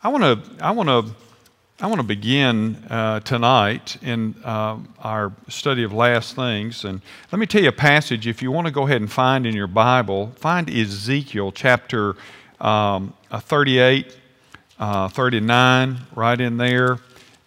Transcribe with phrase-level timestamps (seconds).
[0.00, 1.12] I want to I want to
[1.80, 7.00] I want to begin uh, tonight in uh, our study of last things, and
[7.32, 8.28] let me tell you a passage.
[8.28, 12.14] If you want to go ahead and find in your Bible, find Ezekiel chapter
[12.60, 14.16] um, uh, 38,
[14.78, 16.98] uh, 39, right in there.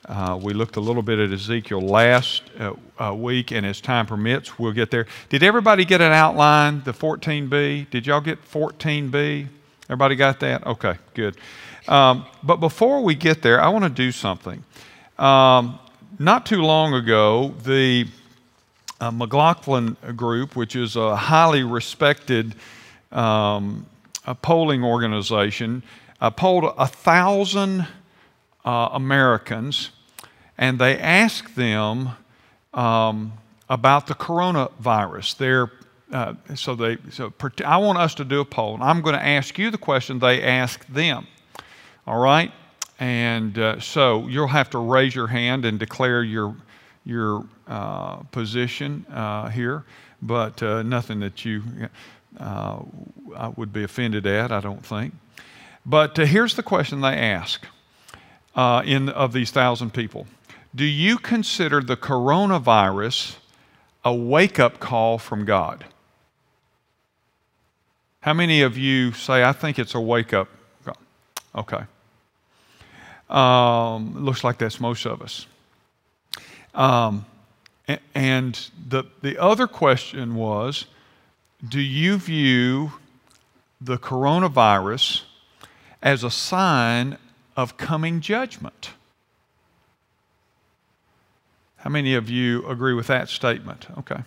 [0.05, 4.59] Uh, we looked a little bit at Ezekiel last uh, week, and as time permits,
[4.59, 5.07] we'll get there.
[5.29, 7.89] Did everybody get an outline, the 14b?
[7.89, 9.47] Did y'all get 14b?
[9.85, 10.65] Everybody got that?
[10.67, 11.37] Okay, good.
[11.87, 14.63] Um, but before we get there, I want to do something.
[15.17, 15.79] Um,
[16.19, 18.07] not too long ago, the
[18.99, 22.55] uh, McLaughlin Group, which is a highly respected
[23.11, 23.85] um,
[24.25, 25.83] a polling organization,
[26.19, 27.87] uh, polled a thousand
[28.63, 29.89] uh, Americans,
[30.57, 32.11] and they asked them
[32.73, 33.33] um,
[33.69, 35.69] about the coronavirus.
[36.11, 37.33] Uh, so they so
[37.65, 40.19] I want us to do a poll, and I'm going to ask you the question
[40.19, 41.25] they asked them.
[42.07, 42.51] All right,
[42.99, 46.55] and uh, so you'll have to raise your hand and declare your
[47.05, 49.83] your uh, position uh, here,
[50.21, 51.63] but uh, nothing that you
[52.39, 52.79] uh,
[53.35, 54.51] I would be offended at.
[54.51, 55.13] I don't think.
[55.85, 57.65] But here's the question they ask
[58.55, 60.25] in of these thousand people:
[60.73, 63.35] Do you consider the coronavirus
[64.03, 65.85] a wake-up call from God?
[68.21, 70.47] How many of you say, I think it's a wake up?
[71.55, 71.83] Okay.
[73.29, 75.45] Um, looks like that's most of us.
[76.73, 77.25] Um,
[78.15, 80.85] and the, the other question was
[81.67, 82.93] do you view
[83.79, 85.21] the coronavirus
[86.01, 87.17] as a sign
[87.55, 88.91] of coming judgment?
[91.77, 93.87] How many of you agree with that statement?
[93.97, 94.21] Okay.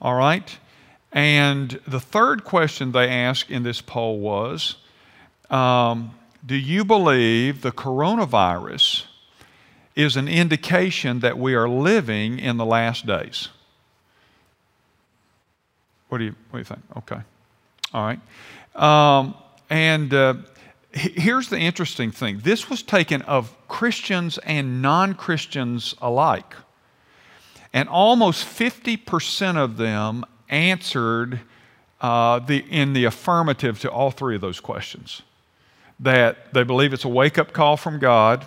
[0.00, 0.58] All right.
[1.12, 4.76] And the third question they asked in this poll was
[5.52, 6.12] um,
[6.44, 9.04] Do you believe the coronavirus
[9.94, 13.48] is an indication that we are living in the last days?
[16.08, 16.80] What do you, what do you think?
[16.98, 17.20] Okay.
[17.94, 18.20] All right.
[18.74, 19.34] Um,
[19.70, 20.34] and uh,
[20.92, 26.54] here's the interesting thing this was taken of Christians and non Christians alike.
[27.74, 31.40] And almost 50% of them answered
[32.02, 35.22] uh, the, in the affirmative to all three of those questions.
[36.00, 38.46] That they believe it's a wake up call from God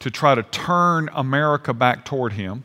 [0.00, 2.64] to try to turn America back toward Him.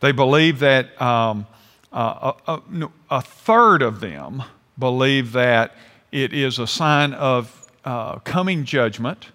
[0.00, 1.46] They believe that um,
[1.92, 4.42] uh, a, a, a, third of them
[4.78, 5.74] believe that
[6.10, 9.28] it is a sign of uh, coming judgment.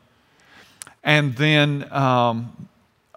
[1.03, 2.67] And then um,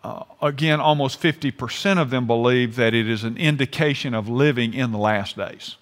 [0.02, 4.92] uh, again, almost 50% of them believe that it is an indication of living in
[4.92, 5.76] the last days.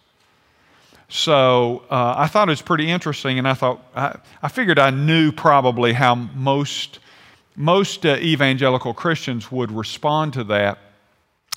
[1.08, 4.90] So uh, I thought it was pretty interesting, and I thought I, I figured I
[4.90, 6.98] knew probably how most
[7.56, 10.78] most uh, evangelical Christians would respond to that.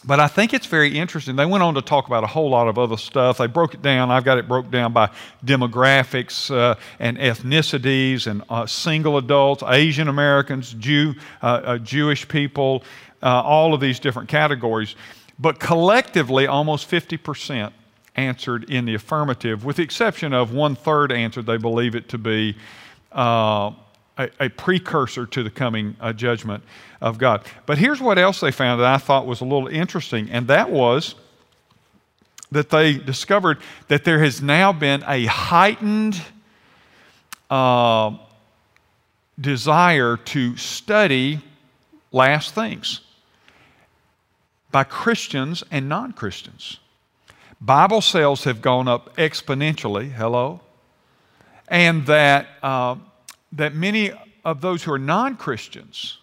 [0.04, 1.36] But I think it's very interesting.
[1.36, 3.38] They went on to talk about a whole lot of other stuff.
[3.38, 4.10] They broke it down.
[4.10, 5.12] I've got it broke down by
[5.46, 11.14] demographics uh, and ethnicities and uh, single adults, Asian Americans, Jew,
[11.44, 12.84] uh, uh Jewish people,
[13.22, 14.96] uh, all of these different categories.
[15.38, 17.72] But collectively, almost 50%
[18.16, 22.18] answered in the affirmative, with the exception of one third answered they believe it to
[22.18, 22.56] be
[23.14, 23.72] uh,
[24.18, 26.64] a, a precursor to the coming uh, judgment
[27.00, 27.46] of God.
[27.66, 30.70] But here's what else they found that I thought was a little interesting, and that
[30.70, 31.16] was
[32.52, 36.22] that they discovered that there has now been a heightened
[37.50, 38.18] uh,
[39.40, 41.40] desire to study
[42.12, 43.00] last things
[44.70, 46.81] by Christians and non Christians.
[47.62, 50.62] Bible sales have gone up exponentially, hello,
[51.68, 52.96] and that uh,
[53.52, 54.12] that many
[54.44, 56.18] of those who are non Christians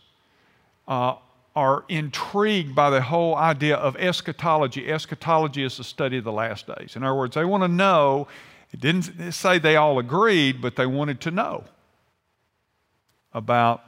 [0.88, 1.14] uh,
[1.54, 4.90] are intrigued by the whole idea of eschatology.
[4.90, 6.96] Eschatology is the study of the last days.
[6.96, 8.26] In other words, they want to know,
[8.72, 11.64] it didn't say they all agreed, but they wanted to know
[13.32, 13.84] about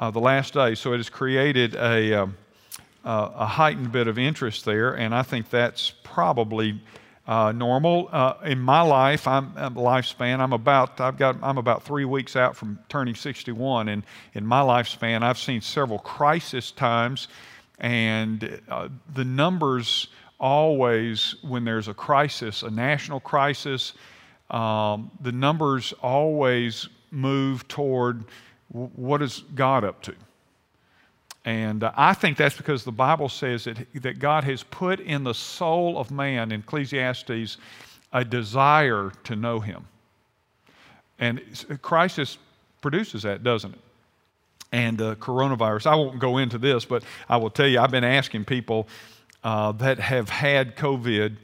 [0.00, 0.78] uh, the last days.
[0.80, 2.36] So it has created a, um,
[3.08, 6.78] uh, a heightened bit of interest there, and I think that's probably
[7.26, 8.10] uh, normal.
[8.12, 10.40] Uh, in my life, I'm uh, lifespan.
[10.40, 14.02] I'm about I've got I'm about three weeks out from turning 61, and
[14.34, 17.28] in my lifespan, I've seen several crisis times,
[17.78, 20.08] and uh, the numbers
[20.38, 23.94] always when there's a crisis, a national crisis,
[24.50, 28.26] um, the numbers always move toward
[28.68, 30.14] what is God up to.
[31.44, 35.24] And uh, I think that's because the Bible says that, that God has put in
[35.24, 37.56] the soul of man, in Ecclesiastes,
[38.12, 39.86] a desire to know Him.
[41.18, 41.40] And
[41.82, 42.38] Christ has
[42.80, 43.80] produces that, doesn't it?
[44.70, 48.04] And uh, coronavirus, I won't go into this, but I will tell you, I've been
[48.04, 48.86] asking people
[49.42, 51.36] uh, that have had COVID,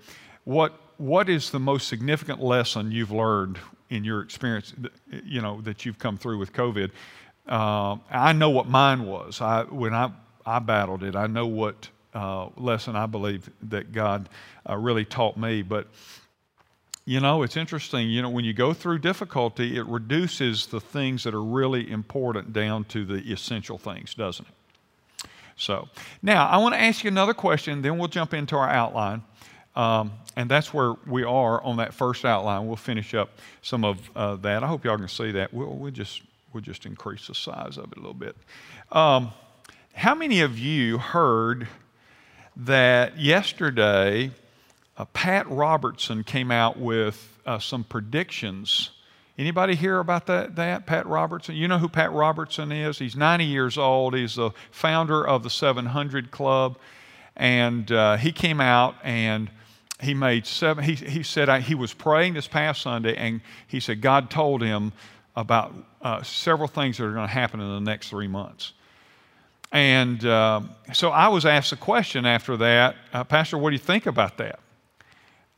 [0.44, 3.58] what, what is the most significant lesson you've learned
[3.88, 4.74] in your experience,
[5.24, 6.90] you know, that you've come through with COVID?
[7.46, 9.40] Uh, I know what mine was.
[9.40, 10.10] I, when I,
[10.46, 14.28] I battled it, I know what uh, lesson I believe that God
[14.68, 15.62] uh, really taught me.
[15.62, 15.88] But
[17.06, 18.08] you know, it's interesting.
[18.08, 22.52] You know, when you go through difficulty, it reduces the things that are really important
[22.52, 24.54] down to the essential things, doesn't it?
[25.56, 25.88] So,
[26.22, 29.22] now I want to ask you another question, then we'll jump into our outline.
[29.76, 32.66] Um, and that's where we are on that first outline.
[32.66, 33.30] We'll finish up
[33.62, 34.62] some of uh, that.
[34.62, 35.52] I hope y'all can see that.
[35.52, 36.22] We'll, we'll, just,
[36.54, 38.36] we'll just increase the size of it a little bit.
[38.92, 39.32] Um,
[39.92, 41.68] how many of you heard
[42.56, 44.30] that yesterday
[44.96, 48.90] uh, Pat Robertson came out with uh, some predictions.
[49.36, 50.86] Anybody hear about that, that?
[50.86, 51.56] Pat Robertson?
[51.56, 53.00] You know who Pat Robertson is?
[53.00, 54.14] He's 90 years old.
[54.14, 56.78] He's the founder of the 700 Club.
[57.36, 59.50] And uh, he came out and
[60.00, 60.84] he made seven.
[60.84, 64.62] He, he said I, he was praying this past Sunday and he said God told
[64.62, 64.92] him
[65.36, 68.72] about uh, several things that are going to happen in the next three months.
[69.72, 70.60] And uh,
[70.92, 74.38] so I was asked a question after that, uh, Pastor, what do you think about
[74.38, 74.60] that?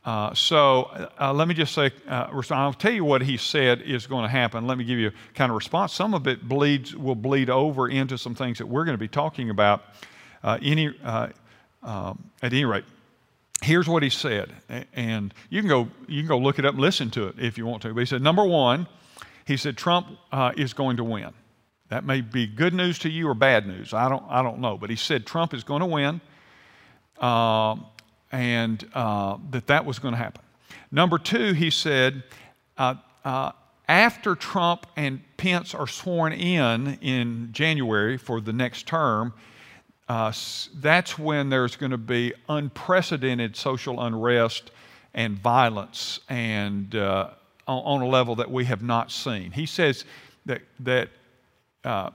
[0.03, 4.07] Uh, so uh, let me just say, uh, I'll tell you what he said is
[4.07, 4.65] going to happen.
[4.65, 5.93] Let me give you a kind of response.
[5.93, 9.09] Some of it bleeds will bleed over into some things that we're going to be
[9.09, 9.83] talking about.
[10.43, 11.27] Uh, any, uh,
[11.83, 12.85] um, at any rate,
[13.61, 14.51] here's what he said,
[14.93, 17.57] and you can go you can go look it up and listen to it if
[17.57, 17.93] you want to.
[17.93, 18.87] But he said, number one,
[19.47, 21.33] he said Trump uh, is going to win.
[21.89, 23.93] That may be good news to you or bad news.
[23.93, 24.77] I don't I don't know.
[24.77, 26.21] But he said Trump is going to win.
[27.19, 27.85] Um,
[28.31, 30.41] and uh, that that was going to happen.
[30.91, 32.23] Number two, he said,
[32.77, 33.53] uh, uh,
[33.87, 39.33] after Trump and Pence are sworn in in January for the next term,
[40.09, 40.33] uh,
[40.75, 44.71] that's when there's going to be unprecedented social unrest
[45.13, 47.29] and violence and uh,
[47.67, 49.51] on, on, a level that we have not seen.
[49.51, 50.05] He says
[50.45, 51.09] that that
[51.83, 52.11] uh,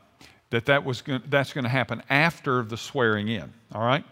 [0.50, 3.52] that that was going, that's going to happen after the swearing in.
[3.74, 4.04] All right.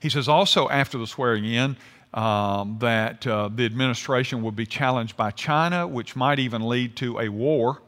[0.00, 1.76] He says also after the swearing in
[2.14, 7.18] um, that uh, the administration will be challenged by China, which might even lead to
[7.18, 7.82] a war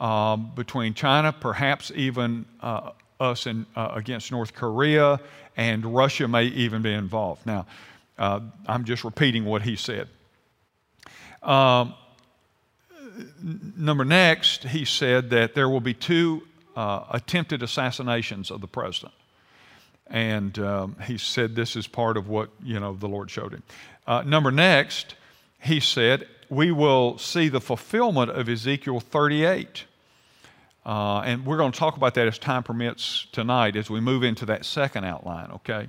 [0.00, 5.20] um, between China, perhaps even uh, us in, uh, against North Korea,
[5.56, 7.44] and Russia may even be involved.
[7.44, 7.66] Now,
[8.18, 10.08] uh, I'm just repeating what he said.
[11.42, 11.94] Um,
[13.76, 16.42] number next, he said that there will be two
[16.76, 19.12] uh, attempted assassinations of the president.
[20.06, 23.62] And um, he said this is part of what, you know, the Lord showed him.
[24.06, 25.14] Uh, number next,
[25.60, 29.84] he said, we will see the fulfillment of Ezekiel 38.
[30.84, 34.22] Uh, and we're going to talk about that as time permits tonight as we move
[34.22, 35.88] into that second outline, okay?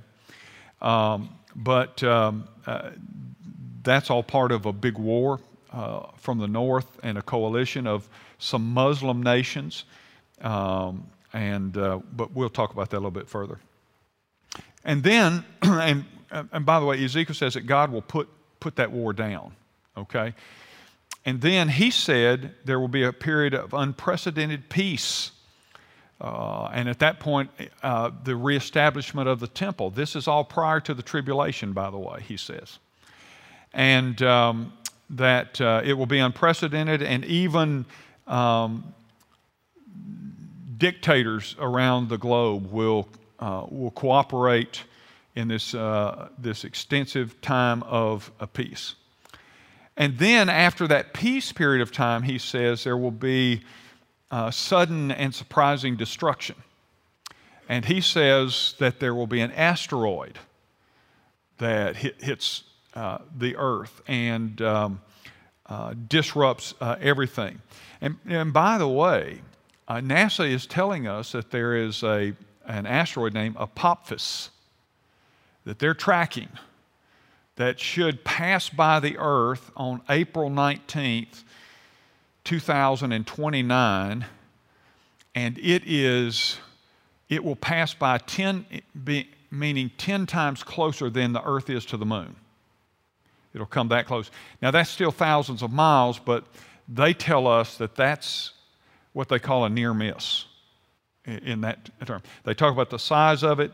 [0.80, 2.90] Um, but um, uh,
[3.84, 5.40] that's all part of a big war
[5.72, 8.08] uh, from the north and a coalition of
[8.38, 9.84] some Muslim nations.
[10.40, 13.58] Um, and, uh, but we'll talk about that a little bit further.
[14.84, 18.28] And then, and, and by the way, Ezekiel says that God will put,
[18.60, 19.54] put that war down,
[19.96, 20.34] okay?
[21.24, 25.32] And then he said there will be a period of unprecedented peace.
[26.20, 27.50] Uh, and at that point,
[27.82, 29.90] uh, the reestablishment of the temple.
[29.90, 32.78] This is all prior to the tribulation, by the way, he says.
[33.74, 34.72] And um,
[35.10, 37.84] that uh, it will be unprecedented, and even
[38.26, 38.94] um,
[40.78, 43.08] dictators around the globe will
[43.40, 44.84] uh, will cooperate
[45.34, 48.94] in this, uh, this extensive time of a peace.
[49.96, 53.62] And then, after that peace period of time, he says there will be
[54.30, 56.56] uh, sudden and surprising destruction.
[57.68, 60.38] And he says that there will be an asteroid
[61.58, 62.64] that hit, hits
[62.94, 65.00] uh, the earth and um,
[65.66, 67.60] uh, disrupts uh, everything.
[68.00, 69.40] And, and, by the way,
[69.88, 72.34] uh, NASA is telling us that there is a
[72.66, 74.50] an asteroid named Apophis
[75.64, 76.48] that they're tracking
[77.56, 81.44] that should pass by the Earth on April 19th,
[82.44, 84.24] 2029,
[85.34, 86.58] and it is
[87.28, 88.66] it will pass by 10
[89.50, 92.36] meaning 10 times closer than the earth is to the moon
[93.54, 94.30] it'll come that close
[94.60, 96.44] now that's still thousands of miles but
[96.88, 98.52] they tell us that that's
[99.12, 100.44] what they call a near miss
[101.24, 102.22] in that term.
[102.44, 103.72] They talk about the size of it.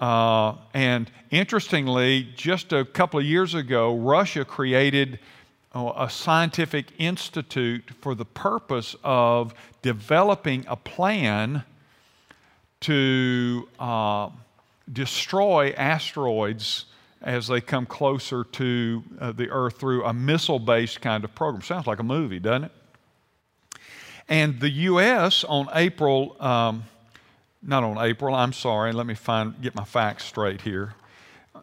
[0.00, 5.18] Uh, and interestingly, just a couple of years ago, Russia created
[5.74, 11.64] a scientific institute for the purpose of developing a plan
[12.80, 14.28] to uh,
[14.92, 16.84] destroy asteroids
[17.22, 21.62] as they come closer to uh, the Earth through a missile based kind of program.
[21.62, 22.72] Sounds like a movie, doesn't it?
[24.28, 25.44] And the U.S.
[25.44, 26.84] on April, um,
[27.62, 30.94] not on April, I'm sorry, let me find, get my facts straight here.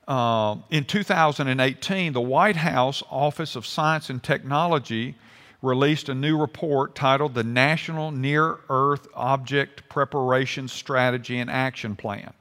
[0.08, 5.16] Uh, in 2018, the White House Office of Science and Technology
[5.62, 12.34] released a new report titled the National Near Earth Object Preparation Strategy and Action Plan.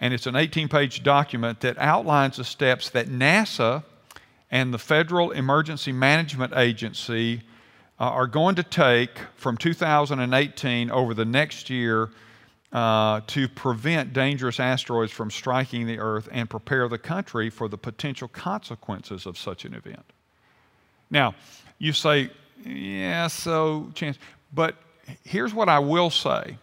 [0.00, 3.84] And it's an 18 page document that outlines the steps that NASA
[4.50, 7.42] and the Federal Emergency Management Agency
[7.98, 12.10] uh, are going to take from 2018 over the next year
[12.72, 17.78] uh, to prevent dangerous asteroids from striking the Earth and prepare the country for the
[17.78, 20.04] potential consequences of such an event.
[21.08, 21.36] Now,
[21.78, 22.30] you say,
[22.64, 24.18] yeah, so chance.
[24.52, 24.74] But
[25.22, 26.58] here's what I will say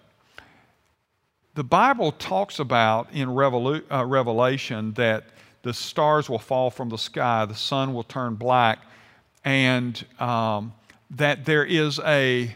[1.54, 5.26] the Bible talks about in Revolu- uh, Revelation that
[5.64, 8.80] the stars will fall from the sky, the sun will turn black,
[9.44, 10.74] and um,
[11.12, 12.56] that there is a,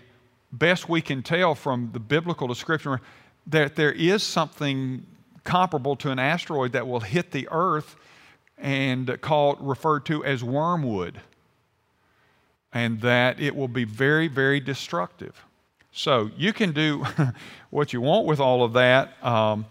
[0.52, 2.98] best we can tell from the biblical description,
[3.48, 5.06] that there is something
[5.44, 7.96] comparable to an asteroid that will hit the earth
[8.58, 11.20] and called referred to as wormwood
[12.74, 15.46] and that it will be very very destructive
[15.96, 17.06] so you can do
[17.70, 19.24] what you want with all of that.
[19.24, 19.66] Um,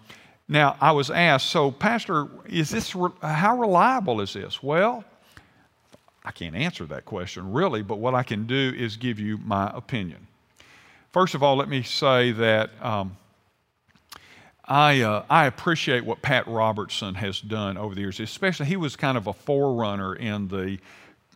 [0.49, 4.63] now i was asked so pastor is this re- how reliable is this?
[4.63, 5.05] Well
[6.25, 9.71] i can't answer that question really but what i can do is give you my
[9.75, 10.27] opinion.
[11.13, 13.17] First of all let me say that um,
[14.67, 18.97] I, uh, I appreciate what Pat Robertson has done over the years, especially he was
[18.97, 20.79] kind of a forerunner in the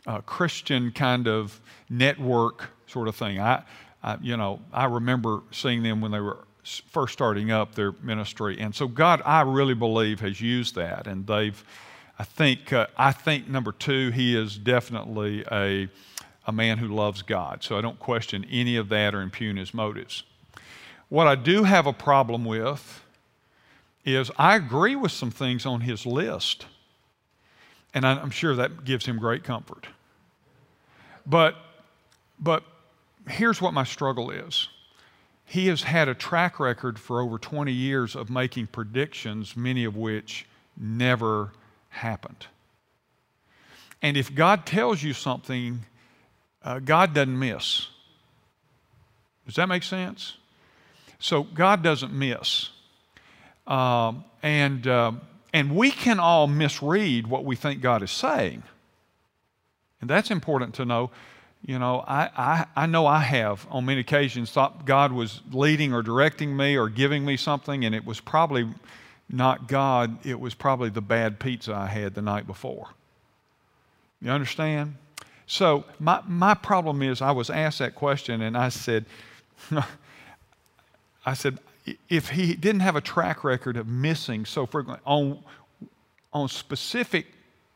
[0.07, 3.39] uh, Christian kind of network sort of thing.
[3.39, 3.65] I,
[4.03, 6.45] I, you know, I remember seeing them when they were
[6.91, 11.27] first starting up their ministry, and so God, I really believe, has used that, and
[11.27, 11.63] they've.
[12.21, 15.89] I think, uh, I think number two, he is definitely a,
[16.49, 17.63] a man who loves God.
[17.63, 20.25] So I don't question any of that or impugn his motives.
[21.09, 23.05] What I do have a problem with
[24.05, 26.67] is I agree with some things on his list,
[27.95, 29.87] and I'm sure that gives him great comfort.
[31.25, 31.55] But,
[32.41, 32.65] but
[33.31, 34.69] here's what my struggle is.
[35.45, 39.97] He has had a track record for over 20 years of making predictions, many of
[39.97, 41.53] which never
[41.89, 42.47] happened.
[44.03, 45.81] And if God tells you something,
[46.63, 47.89] uh, God doesn't miss.
[49.47, 50.37] Does that make sense?
[51.19, 52.71] So God doesn't miss.
[53.67, 55.21] Um, and, um,
[55.53, 58.63] and we can all misread what we think God is saying.
[60.01, 61.11] And that's important to know.
[61.65, 65.93] You know, I, I, I know I have on many occasions thought God was leading
[65.93, 68.69] or directing me or giving me something, and it was probably
[69.31, 72.89] not God, it was probably the bad pizza I had the night before.
[74.23, 74.95] You understand?
[75.47, 79.05] So, my, my problem is, I was asked that question, and I said,
[81.27, 81.59] I said,
[82.09, 85.39] if he didn't have a track record of missing so frequently on,
[86.33, 87.27] on specific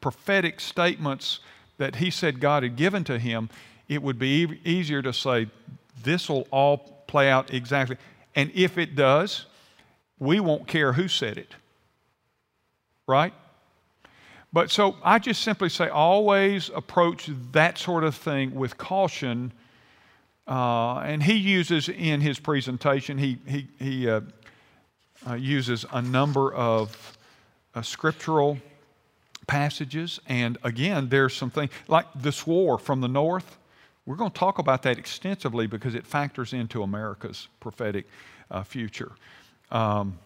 [0.01, 1.41] prophetic statements
[1.79, 3.49] that he said God had given to him,
[3.89, 5.49] it would be easier to say,
[6.03, 7.97] this will all play out exactly.
[8.35, 9.47] And if it does,
[10.19, 11.55] we won't care who said it.
[13.07, 13.35] Right?
[14.53, 19.53] But so I just simply say always approach that sort of thing with caution
[20.47, 24.21] uh, and he uses in his presentation, he, he, he uh,
[25.29, 27.17] uh, uses a number of
[27.75, 28.59] uh, scriptural
[29.47, 30.21] passages.
[30.29, 33.57] And again, there's some things like this war from the north.
[34.07, 38.07] We're going to talk about that extensively because it factors into America's prophetic
[38.51, 39.13] uh, future.
[39.71, 40.19] Um,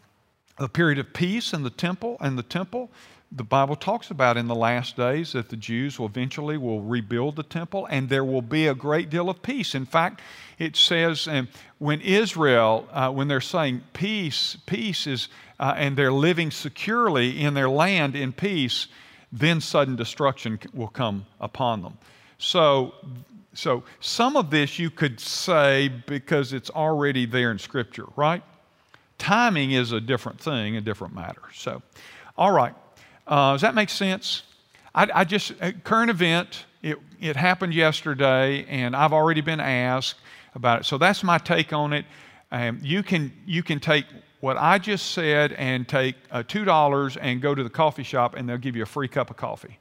[0.58, 2.90] a period of peace in the temple and the temple
[3.32, 7.36] the Bible talks about in the last days that the Jews will eventually will rebuild
[7.36, 9.74] the temple and there will be a great deal of peace.
[9.74, 10.20] In fact,
[10.58, 15.28] it says um, when Israel, uh, when they're saying peace, peace is,
[15.58, 18.86] uh, and they're living securely in their land in peace,
[19.32, 21.98] then sudden destruction will come upon them.
[22.38, 22.94] So,
[23.56, 28.42] so some of this you could say because it's already there in Scripture, right?
[29.18, 31.42] Timing is a different thing, a different matter.
[31.54, 31.82] So,
[32.36, 32.74] all right.
[33.26, 34.42] Uh, does that make sense?
[34.94, 35.52] I, I just,
[35.84, 40.16] current event, it, it happened yesterday, and I've already been asked
[40.54, 40.84] about it.
[40.84, 42.04] So that's my take on it.
[42.52, 44.04] Um, you, can, you can take
[44.40, 48.48] what I just said and take uh, $2 and go to the coffee shop, and
[48.48, 49.78] they'll give you a free cup of coffee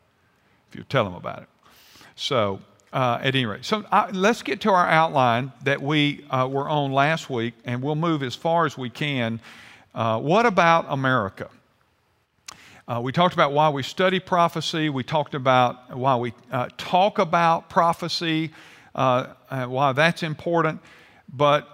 [0.69, 1.49] if you tell them about it.
[2.15, 2.61] So,
[2.95, 3.83] uh, at any rate, so
[4.13, 8.23] let's get to our outline that we uh, were on last week, and we'll move
[8.23, 9.41] as far as we can.
[9.93, 11.49] Uh, what about America?
[12.87, 14.87] Uh, we talked about why we study prophecy.
[14.89, 18.51] We talked about why we uh, talk about prophecy,
[18.93, 20.79] why that's important.
[21.27, 21.67] But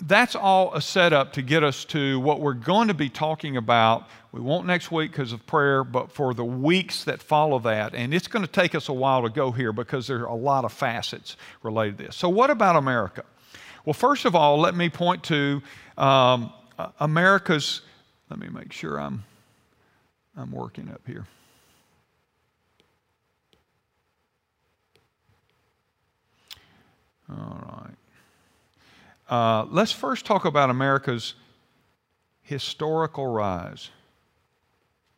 [0.00, 4.08] that's all a setup to get us to what we're going to be talking about.
[4.30, 7.94] We won't next week because of prayer, but for the weeks that follow that.
[7.94, 10.34] And it's going to take us a while to go here because there are a
[10.34, 12.16] lot of facets related to this.
[12.16, 13.24] So, what about America?
[13.84, 15.62] Well, first of all, let me point to
[15.96, 16.52] um,
[17.00, 17.80] America's.
[18.30, 19.24] Let me make sure I'm,
[20.36, 21.26] I'm working up here.
[27.30, 28.07] All right.
[29.28, 31.34] Uh, let's first talk about America's
[32.42, 33.90] historical rise.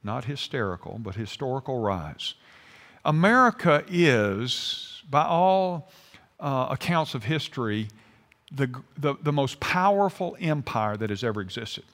[0.03, 2.35] Not hysterical, but historical rise.
[3.05, 5.91] America is, by all
[6.41, 7.89] uh, accounts of history,
[8.51, 11.85] the, the, the most powerful empire that has ever existed.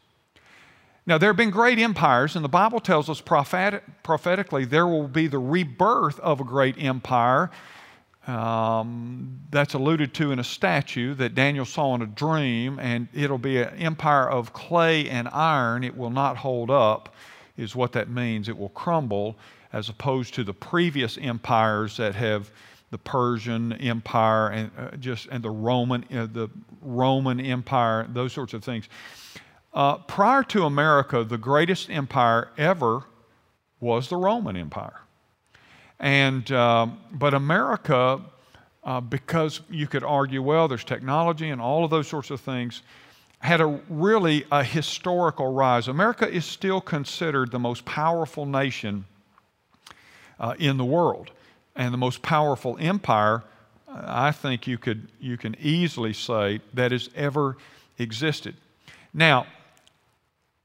[1.05, 5.07] Now, there have been great empires, and the Bible tells us prophet- prophetically there will
[5.07, 7.51] be the rebirth of a great empire
[8.27, 13.39] um, that's alluded to in a statue that Daniel saw in a dream, and it'll
[13.39, 15.85] be an empire of clay and iron.
[15.85, 17.15] It will not hold up,
[17.57, 18.49] is what that means.
[18.49, 19.37] It will crumble,
[19.73, 22.51] as opposed to the previous empires that have
[22.91, 26.49] the Persian Empire and uh, just and the Roman uh, the
[26.83, 28.89] Roman Empire, those sorts of things.
[29.75, 33.05] Uh, prior to America, the greatest empire ever
[33.81, 35.01] was the Roman Empire.
[35.99, 38.21] And, um, but America,
[38.85, 42.83] uh, because you could argue, well, there's technology and all of those sorts of things,
[43.39, 45.89] had a really a historical rise.
[45.89, 49.05] America is still considered the most powerful nation
[50.41, 51.31] uh, in the world
[51.75, 53.43] and the most powerful empire.
[53.89, 57.57] I think you could you can easily say that has ever
[57.99, 58.57] existed.
[59.15, 59.47] Now,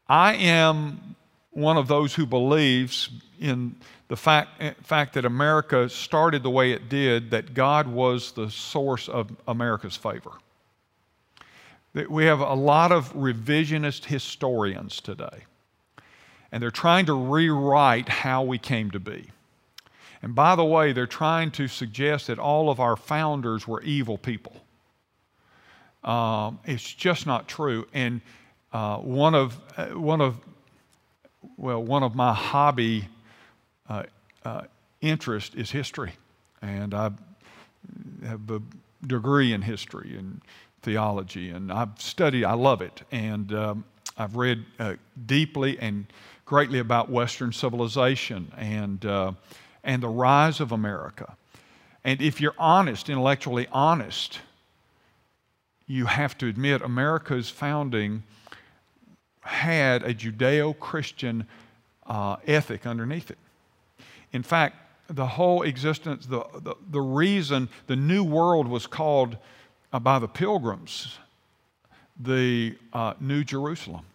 [0.08, 1.16] I am
[1.52, 3.76] one of those who believes in
[4.12, 9.08] the fact, fact that America started the way it did, that God was the source
[9.08, 10.32] of America's favor.
[12.10, 15.46] We have a lot of revisionist historians today,
[16.52, 19.30] and they're trying to rewrite how we came to be.
[20.22, 24.18] And by the way, they're trying to suggest that all of our founders were evil
[24.18, 24.58] people.
[26.04, 27.88] Um, it's just not true.
[27.94, 28.20] And
[28.74, 30.36] uh, one of uh, one of
[31.56, 33.08] well, one of my hobby
[33.92, 34.04] uh,
[34.46, 34.62] uh,
[35.02, 36.14] interest is history.
[36.62, 37.12] And I
[38.26, 38.62] have a
[39.06, 40.42] degree in history and
[40.82, 43.02] theology, and I've studied, I love it.
[43.12, 43.84] And um,
[44.18, 44.94] I've read uh,
[45.26, 46.06] deeply and
[46.46, 49.34] greatly about Western civilization and, uh,
[49.84, 51.36] and the rise of America.
[52.04, 54.40] And if you're honest, intellectually honest,
[55.86, 58.24] you have to admit America's founding
[59.42, 61.46] had a Judeo Christian
[62.06, 63.38] uh, ethic underneath it.
[64.34, 64.76] In fact,
[65.08, 69.38] the whole existence, the, the, the reason the New World was called
[69.92, 71.18] uh, by the pilgrims
[72.20, 74.06] the uh, New Jerusalem,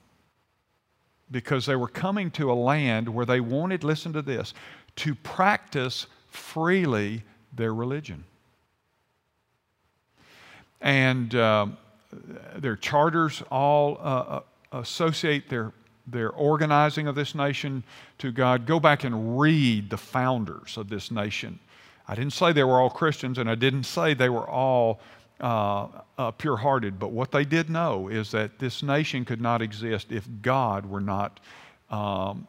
[1.30, 4.54] because they were coming to a land where they wanted, listen to this,
[4.96, 8.24] to practice freely their religion.
[10.80, 11.66] And uh,
[12.56, 14.40] their charters all uh, uh
[14.72, 15.72] associate their
[16.06, 17.82] their organizing of this nation
[18.18, 21.58] to God, go back and read the founders of this nation.
[22.08, 25.00] I didn't say they were all Christians, and I didn't say they were all
[25.40, 29.60] uh, uh, pure hearted, but what they did know is that this nation could not
[29.60, 31.40] exist if God were not
[31.90, 32.46] um,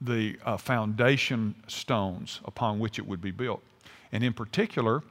[0.00, 3.62] the uh, foundation stones upon which it would be built.
[4.12, 5.02] And in particular,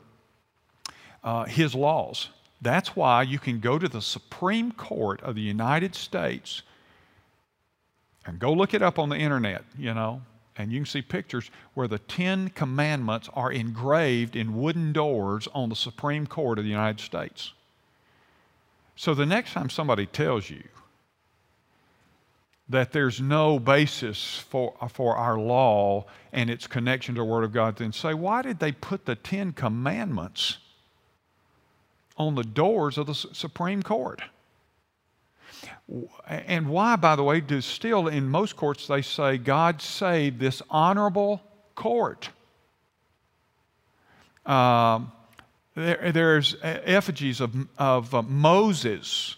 [1.24, 2.30] uh, his laws.
[2.62, 6.64] That's why you can go to the Supreme Court of the United States
[8.28, 10.22] and go look it up on the internet, you know,
[10.58, 15.70] and you can see pictures where the Ten Commandments are engraved in wooden doors on
[15.70, 17.54] the Supreme Court of the United States.
[18.96, 20.64] So the next time somebody tells you
[22.68, 27.54] that there's no basis for, for our law and its connection to the Word of
[27.54, 30.58] God, then say, why did they put the Ten Commandments
[32.18, 34.22] on the doors of the Supreme Court?
[36.28, 40.62] And why, by the way, do still in most courts they say, God saved this
[40.70, 41.42] honorable
[41.76, 42.30] court?
[44.46, 45.12] Um,
[45.76, 49.38] there, there's effigies of, of uh, Moses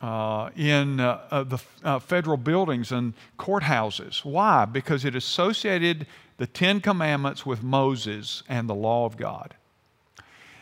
[0.00, 4.24] uh, in uh, the uh, federal buildings and courthouses.
[4.24, 4.64] Why?
[4.64, 6.06] Because it associated
[6.38, 9.54] the Ten Commandments with Moses and the law of God.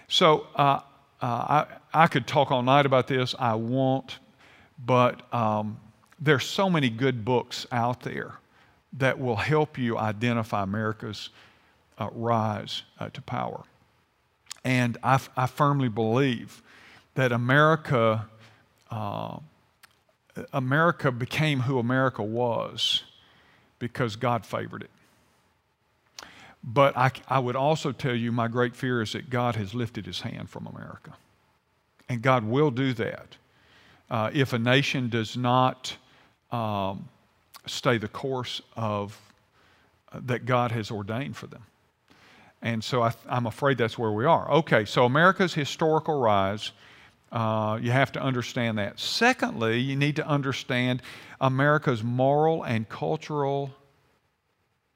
[0.08, 0.80] So uh,
[1.22, 3.34] uh, I, I could talk all night about this.
[3.38, 4.18] I won't.
[4.84, 5.78] But um,
[6.18, 8.34] there's so many good books out there
[8.94, 11.30] that will help you identify America's
[11.98, 13.62] uh, rise uh, to power.
[14.64, 16.62] And I, I, firmly believe
[17.14, 18.26] that America,
[18.90, 19.38] uh,
[20.52, 23.04] America became who America was
[23.78, 24.90] because God favored it.
[26.62, 30.04] But I, I would also tell you my great fear is that God has lifted
[30.04, 31.14] his hand from America.
[32.08, 33.36] And God will do that
[34.10, 35.96] uh, if a nation does not
[36.50, 37.08] um,
[37.66, 39.18] stay the course of
[40.12, 41.62] uh, that God has ordained for them.
[42.62, 44.50] And so I, am afraid that's where we are.
[44.50, 46.72] Okay, so America's historical rise,
[47.32, 48.98] uh, you have to understand that.
[48.98, 51.00] Secondly, you need to understand
[51.40, 53.70] America's moral and cultural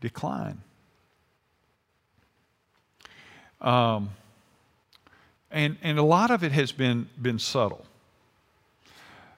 [0.00, 0.60] decline.
[3.60, 4.10] Um,
[5.50, 7.86] and, and a lot of it has been, been subtle.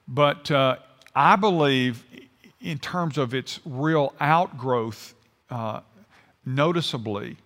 [0.08, 0.76] But uh,
[1.14, 2.04] I believe,
[2.60, 5.14] in terms of its real outgrowth,
[5.50, 5.80] uh,
[6.44, 7.36] noticeably,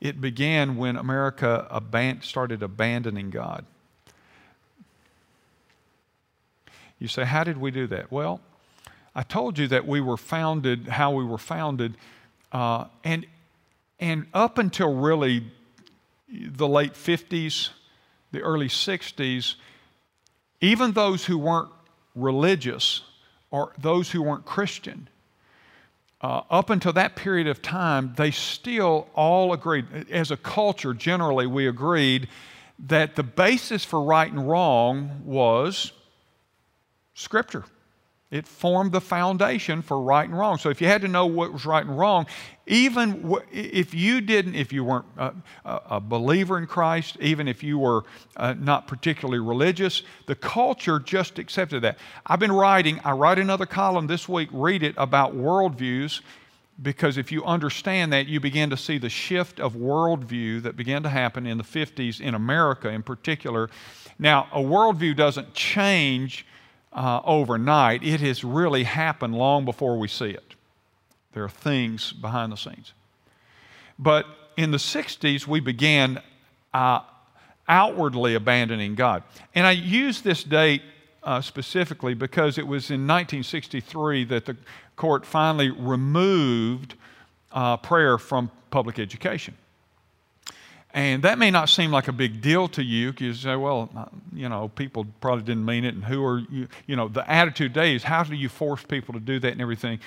[0.00, 3.64] it began when America aban- started abandoning God.
[6.98, 8.12] You say, how did we do that?
[8.12, 8.40] Well,
[9.14, 11.96] I told you that we were founded, how we were founded,
[12.52, 13.26] uh, and,
[13.98, 15.44] and up until really
[16.28, 17.70] the late 50s,
[18.32, 19.54] the early 60s,
[20.60, 21.70] even those who weren't
[22.14, 23.02] religious
[23.50, 25.08] or those who weren't Christian,
[26.22, 31.46] uh, up until that period of time, they still all agreed, as a culture, generally,
[31.46, 32.28] we agreed
[32.78, 35.92] that the basis for right and wrong was
[37.14, 37.64] Scripture.
[38.30, 40.56] It formed the foundation for right and wrong.
[40.56, 42.26] So if you had to know what was right and wrong,
[42.68, 47.76] even if you didn't, if you weren't a, a believer in Christ, even if you
[47.76, 48.04] were
[48.36, 51.98] uh, not particularly religious, the culture just accepted that.
[52.24, 56.20] I've been writing, I write another column this week, read it, about worldviews,
[56.80, 61.02] because if you understand that, you begin to see the shift of worldview that began
[61.02, 63.68] to happen in the 50s in America in particular.
[64.20, 66.46] Now, a worldview doesn't change
[66.92, 70.54] uh, overnight, it has really happened long before we see it.
[71.32, 72.92] There are things behind the scenes.
[73.98, 74.26] But
[74.56, 76.20] in the 60s, we began
[76.74, 77.00] uh,
[77.68, 79.22] outwardly abandoning God.
[79.54, 80.82] And I use this date
[81.22, 84.56] uh, specifically because it was in 1963 that the
[84.96, 86.94] court finally removed
[87.52, 89.56] uh, prayer from public education.
[90.92, 93.90] And that may not seem like a big deal to you because you say, well,
[93.96, 95.94] uh, you know, people probably didn't mean it.
[95.94, 96.66] And who are you?
[96.86, 99.60] You know, the attitude today is how do you force people to do that and
[99.60, 100.00] everything?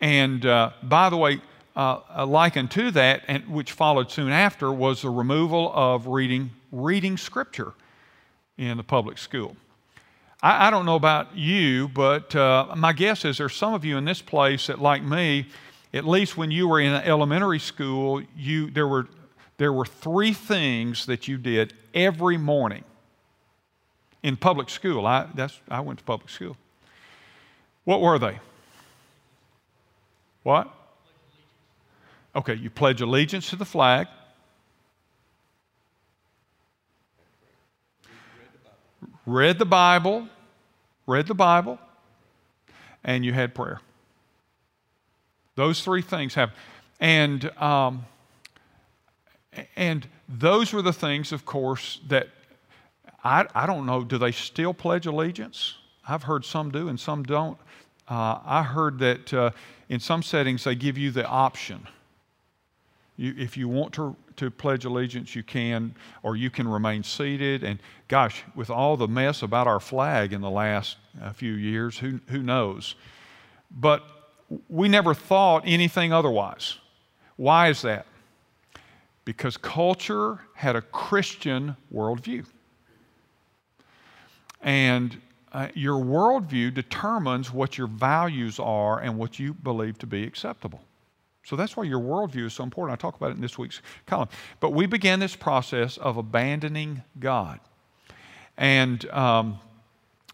[0.00, 1.40] And uh, by the way,
[1.74, 7.16] uh, likened to that, and which followed soon after, was the removal of reading, reading
[7.16, 7.72] scripture
[8.58, 9.56] in the public school.
[10.42, 13.96] I, I don't know about you, but uh, my guess is there's some of you
[13.96, 15.46] in this place that, like me,
[15.94, 19.06] at least when you were in elementary school, you, there were
[19.58, 22.84] there were three things that you did every morning
[24.22, 25.06] in public school.
[25.06, 26.56] I, that's, I went to public school.
[27.84, 28.38] What were they?
[30.42, 30.70] What?
[32.34, 34.08] Okay, you pledge allegiance to the flag.
[39.24, 40.28] Read the Bible,
[41.06, 41.80] read the Bible,
[43.02, 43.80] and you had prayer.
[45.56, 46.52] Those three things have,
[47.00, 48.04] and um,
[49.76, 52.28] and those were the things, of course, that
[53.24, 55.74] I, I don't know, do they still pledge allegiance?
[56.08, 57.58] I've heard some do and some don't.
[58.08, 59.50] Uh, I heard that uh,
[59.88, 61.86] in some settings they give you the option.
[63.16, 67.64] You, if you want to, to pledge allegiance, you can, or you can remain seated.
[67.64, 71.98] And gosh, with all the mess about our flag in the last uh, few years,
[71.98, 72.94] who, who knows?
[73.70, 74.04] But
[74.68, 76.78] we never thought anything otherwise.
[77.36, 78.06] Why is that?
[79.26, 82.46] Because culture had a Christian worldview.
[84.62, 85.20] And
[85.52, 90.80] uh, your worldview determines what your values are and what you believe to be acceptable.
[91.44, 92.98] So that's why your worldview is so important.
[92.98, 94.28] I talk about it in this week's column.
[94.60, 97.60] But we began this process of abandoning God.
[98.56, 99.58] And, um,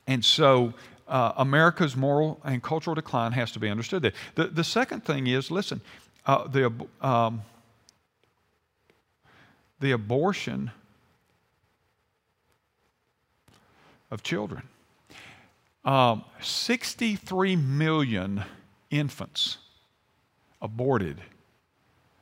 [0.06, 0.74] and so
[1.08, 4.12] uh, America's moral and cultural decline has to be understood there.
[4.34, 5.80] The, the second thing is listen,
[6.26, 7.42] uh, the, um,
[9.82, 10.70] the abortion
[14.10, 14.62] of children.
[15.84, 18.44] Um, 63 million
[18.90, 19.58] infants
[20.62, 21.20] aborted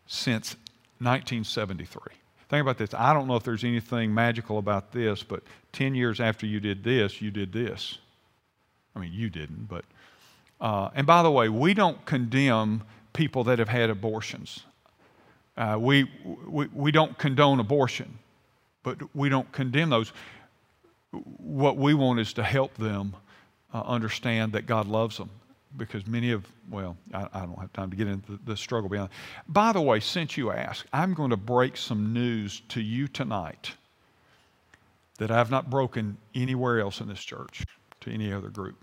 [0.06, 0.54] since
[0.98, 2.00] 1973.
[2.48, 2.94] Think about this.
[2.94, 5.42] I don't know if there's anything magical about this, but
[5.72, 7.98] 10 years after you did this, you did this.
[8.96, 9.84] I mean, you didn't, but.
[10.60, 14.64] Uh, and by the way, we don't condemn people that have had abortions.
[15.60, 16.10] Uh, we,
[16.46, 18.18] we, we don't condone abortion,
[18.82, 20.10] but we don't condemn those.
[21.10, 23.14] What we want is to help them
[23.74, 25.28] uh, understand that God loves them
[25.76, 28.88] because many of, well, I, I, don't have time to get into the, the struggle
[28.88, 29.10] beyond.
[29.48, 33.72] By the way, since you asked, I'm going to break some news to you tonight
[35.18, 37.66] that I've not broken anywhere else in this church
[38.00, 38.82] to any other group.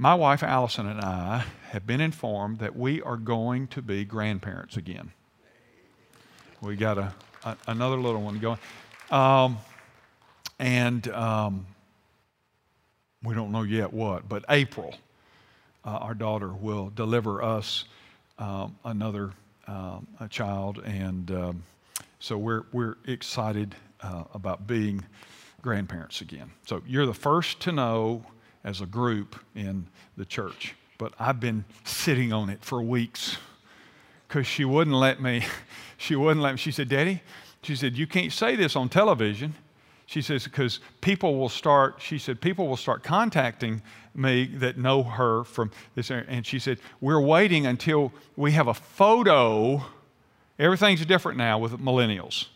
[0.00, 4.76] My wife Allison and I have been informed that we are going to be grandparents
[4.76, 5.10] again.
[6.60, 7.12] We got a,
[7.44, 8.58] a another little one going.
[9.10, 9.58] Um,
[10.60, 11.66] and um,
[13.24, 14.94] we don't know yet what, but April,
[15.84, 17.84] uh, our daughter will deliver us
[18.38, 19.32] um, another
[19.66, 21.64] um, a child, and um,
[22.20, 25.04] so we're we're excited uh, about being
[25.60, 26.52] grandparents again.
[26.68, 28.24] So you're the first to know
[28.64, 33.36] as a group in the church, but I've been sitting on it for weeks
[34.26, 35.44] because she wouldn't let me.
[36.00, 36.58] She wouldn't let me.
[36.58, 37.22] She said, "Daddy,"
[37.62, 39.56] she said, "you can't say this on television."
[40.08, 43.82] She says, because people will start, she said, people will start contacting
[44.14, 46.10] me that know her from this.
[46.10, 49.84] And she said, we're waiting until we have a photo.
[50.58, 52.46] Everything's different now with millennials.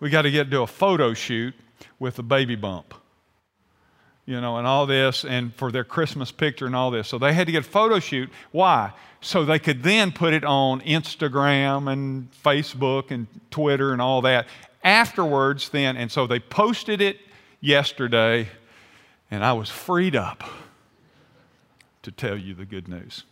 [0.00, 1.54] We got to get do a photo shoot
[1.98, 2.94] with a baby bump,
[4.30, 7.08] you know, and all this, and for their Christmas picture and all this.
[7.08, 8.30] So they had to get a photo shoot.
[8.52, 8.92] Why?
[9.20, 14.46] So they could then put it on Instagram and Facebook and Twitter and all that
[14.84, 17.18] afterwards, then, and so they posted it
[17.60, 18.48] yesterday,
[19.32, 20.44] and I was freed up
[22.02, 23.24] to tell you the good news.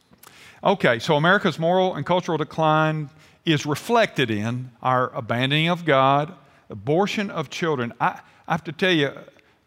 [0.65, 3.09] Okay, so America's moral and cultural decline
[3.45, 6.35] is reflected in our abandoning of God,
[6.69, 7.93] abortion of children.
[8.01, 9.13] I, I have to tell you,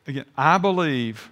[0.08, 1.30] again, I believe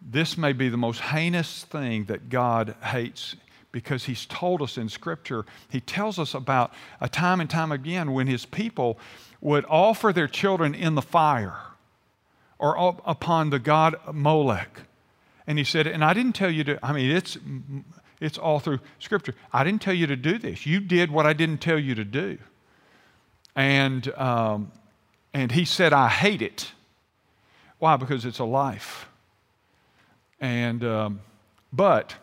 [0.00, 3.36] this may be the most heinous thing that God hates
[3.72, 8.12] because He's told us in Scripture, He tells us about a time and time again
[8.12, 8.98] when His people
[9.40, 11.56] would offer their children in the fire
[12.58, 14.82] or upon the god Molech.
[15.46, 17.36] And he said, and I didn't tell you to, I mean, it's,
[18.20, 19.34] it's all through Scripture.
[19.52, 20.64] I didn't tell you to do this.
[20.64, 22.38] You did what I didn't tell you to do.
[23.54, 24.72] And, um,
[25.34, 26.72] and he said, I hate it.
[27.84, 27.98] Why?
[27.98, 29.10] Because it's a life.
[30.40, 31.20] And, um,
[31.70, 32.14] but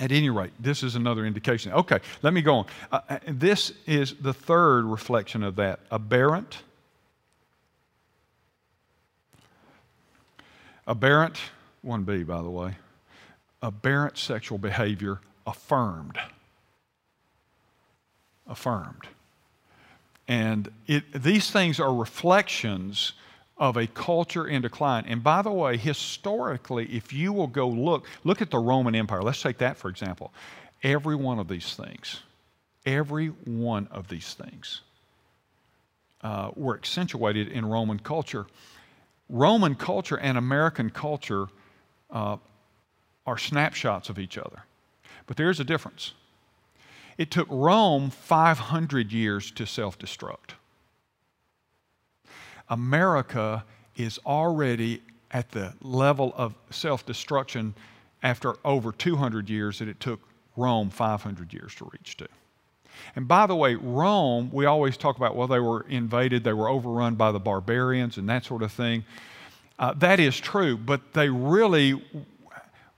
[0.00, 1.72] at any rate, this is another indication.
[1.72, 2.66] Okay, let me go on.
[2.90, 6.64] Uh, uh, this is the third reflection of that aberrant.
[10.88, 11.38] Aberrant,
[11.86, 12.74] 1b, by the way,
[13.62, 16.18] aberrant sexual behavior affirmed.
[18.48, 19.06] Affirmed.
[20.26, 23.12] And it, these things are reflections
[23.62, 25.04] of a culture in decline.
[25.06, 29.22] And by the way, historically, if you will go look, look at the Roman Empire.
[29.22, 30.32] Let's take that for example.
[30.82, 32.22] Every one of these things,
[32.84, 34.80] every one of these things
[36.22, 38.46] uh, were accentuated in Roman culture.
[39.28, 41.46] Roman culture and American culture
[42.10, 42.38] uh,
[43.28, 44.64] are snapshots of each other.
[45.28, 46.14] But there is a difference.
[47.16, 50.56] It took Rome 500 years to self destruct.
[52.72, 53.64] America
[53.96, 57.74] is already at the level of self destruction
[58.22, 60.20] after over 200 years that it took
[60.56, 62.28] Rome 500 years to reach to.
[63.14, 66.68] And by the way, Rome, we always talk about, well, they were invaded, they were
[66.68, 69.04] overrun by the barbarians and that sort of thing.
[69.78, 72.02] Uh, that is true, but they really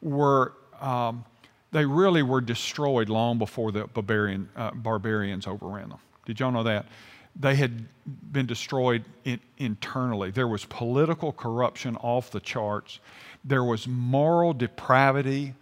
[0.00, 0.52] were.
[0.80, 1.24] Um,
[1.72, 5.98] they really were destroyed long before the barbarian, uh, barbarians overran them.
[6.24, 6.86] Did y'all know that?
[7.36, 7.86] They had
[8.32, 10.30] been destroyed in, internally.
[10.30, 13.00] There was political corruption off the charts.
[13.44, 15.54] There was moral depravity.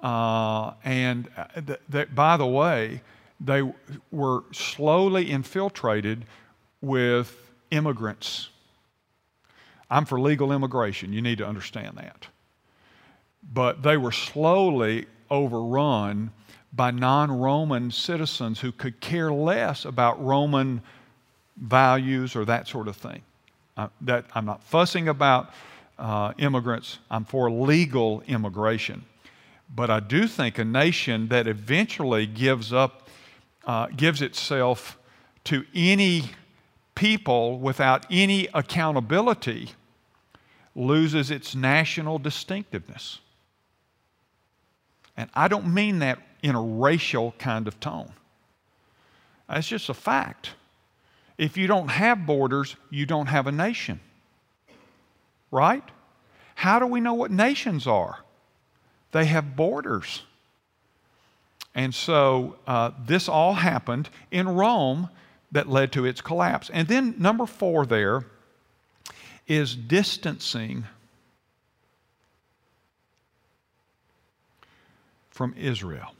[0.00, 3.02] Uh, and uh, th- th- by the way,
[3.40, 3.62] they
[4.10, 6.24] were slowly infiltrated
[6.80, 8.50] with immigrants.
[9.90, 11.12] I'm for legal immigration.
[11.12, 12.28] You need to understand that.
[13.52, 16.30] But they were slowly overrun
[16.72, 20.82] by non Roman citizens who could care less about Roman
[21.60, 23.22] values or that sort of thing.
[24.02, 25.52] That I'm not fussing about
[25.98, 26.98] uh, immigrants.
[27.10, 29.04] I'm for legal immigration,
[29.74, 33.08] but I do think a nation that eventually gives up,
[33.66, 34.98] uh, gives itself
[35.44, 36.30] to any
[36.94, 39.70] people without any accountability,
[40.74, 43.20] loses its national distinctiveness.
[45.16, 48.12] And I don't mean that in a racial kind of tone.
[49.48, 50.50] That's just a fact.
[51.40, 53.98] If you don't have borders, you don't have a nation.
[55.50, 55.82] Right?
[56.54, 58.18] How do we know what nations are?
[59.12, 60.22] They have borders.
[61.74, 65.08] And so uh, this all happened in Rome
[65.50, 66.68] that led to its collapse.
[66.74, 68.26] And then, number four, there
[69.48, 70.84] is distancing
[75.30, 76.12] from Israel.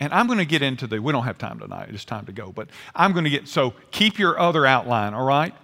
[0.00, 2.32] And I'm going to get into the, we don't have time tonight, it's time to
[2.32, 5.54] go, but I'm going to get, so keep your other outline, all right?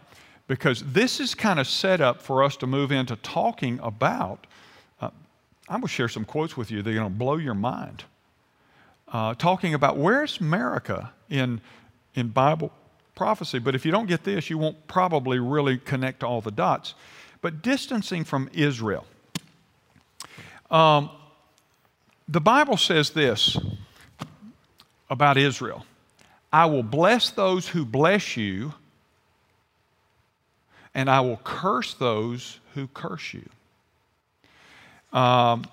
[0.46, 4.46] Because this is kind of set up for us to move into talking about,
[5.00, 5.10] uh,
[5.68, 8.04] I'm going to share some quotes with you that are going to blow your mind.
[9.12, 11.60] Uh, talking about where's America in,
[12.14, 12.72] in Bible
[13.16, 13.58] prophecy.
[13.58, 16.94] But if you don't get this, you won't probably really connect all the dots.
[17.42, 19.04] But distancing from Israel.
[20.70, 21.10] Um,
[22.28, 23.58] the Bible says this
[25.10, 25.84] about Israel
[26.52, 28.74] I will bless those who bless you,
[30.94, 33.48] and I will curse those who curse you.
[35.16, 35.64] Um,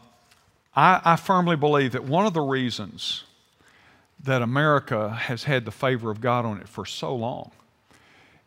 [0.76, 3.24] I, I firmly believe that one of the reasons
[4.24, 7.52] that America has had the favor of God on it for so long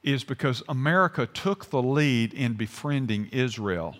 [0.03, 3.97] is because America took the lead in befriending Israel.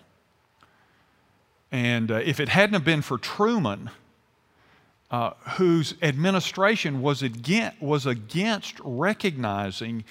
[1.71, 3.89] And uh, if it hadn't have been for Truman,
[5.11, 10.03] uh, whose administration was against, was against recognizing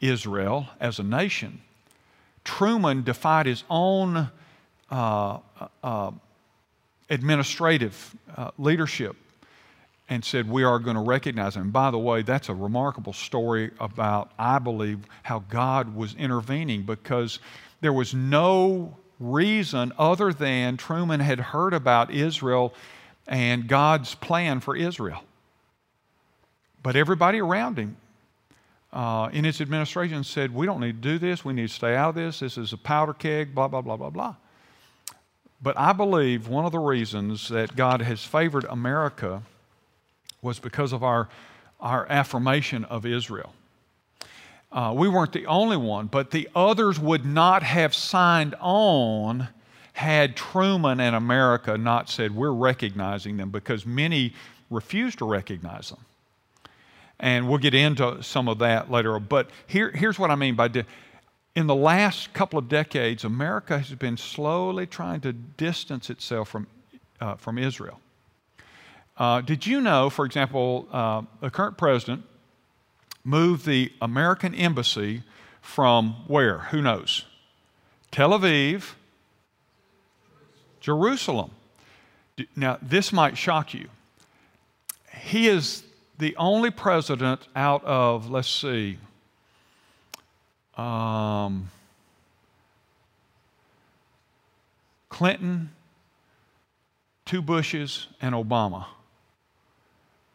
[0.00, 1.62] Israel as a nation,
[2.44, 4.30] Truman defied his own
[4.90, 5.38] uh,
[5.82, 6.10] uh
[7.10, 9.16] administrative uh, leadership
[10.08, 11.62] and said, We are going to recognize him.
[11.62, 16.82] And by the way, that's a remarkable story about, I believe, how God was intervening
[16.82, 17.38] because
[17.80, 22.74] there was no reason other than Truman had heard about Israel
[23.30, 25.22] and God's plan for Israel.
[26.82, 27.96] But everybody around him
[28.92, 31.44] uh, in his administration said, We don't need to do this.
[31.44, 32.40] We need to stay out of this.
[32.40, 34.34] This is a powder keg, blah, blah, blah, blah, blah.
[35.62, 39.42] But I believe one of the reasons that God has favored America
[40.42, 41.28] was because of our,
[41.78, 43.52] our affirmation of Israel.
[44.72, 49.48] Uh, we weren't the only one, but the others would not have signed on
[49.92, 54.34] had Truman and America not said, We're recognizing them, because many
[54.70, 55.98] refused to recognize them.
[57.18, 59.18] And we'll get into some of that later.
[59.18, 60.84] But here, here's what I mean by di-
[61.54, 66.66] in the last couple of decades, America has been slowly trying to distance itself from,
[67.20, 68.00] uh, from Israel.
[69.18, 72.24] Uh, did you know, for example, uh, the current president
[73.24, 75.22] moved the American embassy
[75.60, 76.60] from where?
[76.70, 77.26] Who knows?
[78.10, 78.94] Tel Aviv,
[80.80, 81.50] Jerusalem.
[82.56, 83.88] Now, this might shock you.
[85.14, 85.82] He is
[86.18, 88.98] the only president out of, let's see,
[90.76, 91.70] um,
[95.08, 95.70] Clinton,
[97.26, 98.86] two Bushes, and Obama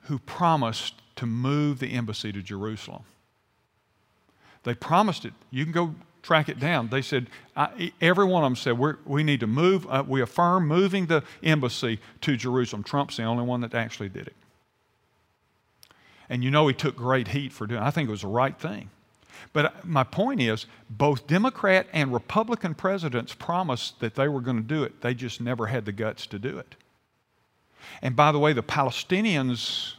[0.05, 3.03] who promised to move the embassy to Jerusalem.
[4.63, 5.33] They promised it.
[5.51, 6.89] You can go track it down.
[6.89, 10.67] They said, I, every one of them said, we need to move, uh, we affirm
[10.67, 12.83] moving the embassy to Jerusalem.
[12.83, 14.35] Trump's the only one that actually did it.
[16.27, 17.85] And you know he took great heat for doing it.
[17.85, 18.89] I think it was the right thing.
[19.53, 24.57] But uh, my point is, both Democrat and Republican presidents promised that they were going
[24.57, 25.01] to do it.
[25.01, 26.75] They just never had the guts to do it.
[28.01, 29.93] And by the way, the Palestinians,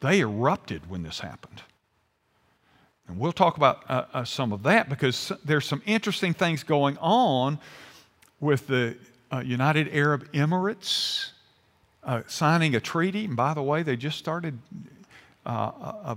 [0.00, 1.62] they erupted when this happened.
[3.08, 6.98] And we'll talk about uh, uh, some of that because there's some interesting things going
[6.98, 7.58] on
[8.40, 8.96] with the
[9.32, 11.30] uh, United Arab Emirates
[12.02, 13.24] uh, signing a treaty.
[13.24, 14.58] And by the way, they just started
[15.44, 16.16] uh,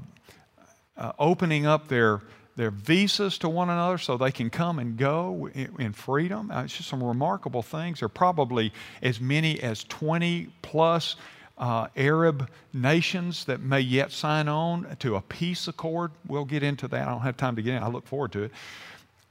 [0.98, 2.22] uh, opening up their
[2.60, 6.52] their visas to one another so they can come and go in, freedom.
[6.52, 8.02] Uh, it's just some remarkable things.
[8.02, 11.16] There are probably as many as 20 plus
[11.60, 16.12] uh, Arab nations that may yet sign on to a peace accord.
[16.28, 17.08] We'll get into that.
[17.08, 17.84] I don't have time to get in.
[17.84, 18.52] I look forward to it.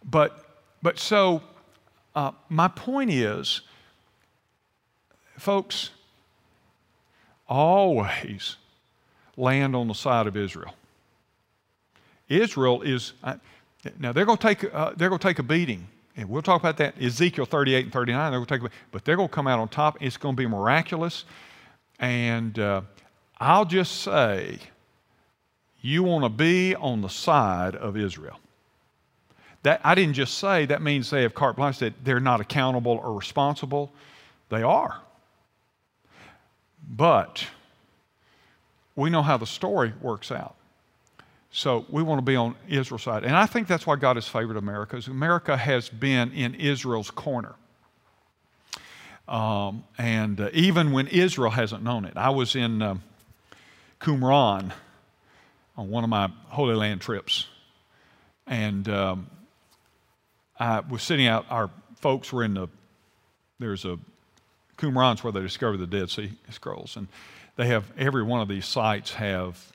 [0.09, 0.47] But,
[0.83, 1.43] but so
[2.15, 3.63] uh, my point is,
[5.39, 5.91] folks,
[7.49, 8.57] always
[9.37, 10.75] land on the side of Israel.
[12.29, 13.37] Israel is, uh,
[13.99, 15.87] now they're going to take, uh, they're going to take a beating.
[16.17, 18.33] And we'll talk about that, Ezekiel 38 and 39.
[18.33, 19.97] They're going to take a, but they're going to come out on top.
[20.01, 21.25] It's going to be miraculous.
[21.99, 22.83] And uh,
[23.39, 24.59] I'll just say,
[25.81, 28.39] you want to be on the side of Israel.
[29.65, 32.93] That, I didn't just say that means they have carte blanche, that they're not accountable
[32.93, 33.93] or responsible.
[34.49, 35.01] They are.
[36.89, 37.47] But
[38.97, 40.55] we know how the story works out
[41.51, 43.25] So we want to be on Israel's side.
[43.25, 47.11] And I think that's why God has favored America, because America has been in Israel's
[47.11, 47.55] corner.
[49.29, 52.17] Um, and uh, even when Israel hasn't known it.
[52.17, 53.03] I was in um,
[54.01, 54.73] Qumran
[55.77, 57.47] on one of my Holy Land trips.
[58.47, 59.27] And um,
[60.59, 62.69] I was sitting out, our folks were in the,
[63.59, 63.99] there's a,
[64.79, 66.97] Qumran's where they discovered the Dead Sea Scrolls.
[66.97, 67.09] And
[67.57, 69.73] they have, every one of these sites have